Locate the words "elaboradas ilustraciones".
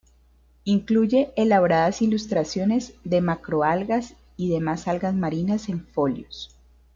1.35-2.95